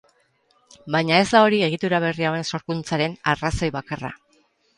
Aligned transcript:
Baina 0.95 1.19
ez 1.25 1.27
da 1.35 1.41
hori 1.49 1.59
egitura 1.67 1.99
berri 2.05 2.27
hauen 2.31 2.49
sorkuntzaren 2.53 3.15
arrazoi 3.35 3.71
bakarra. 3.79 4.13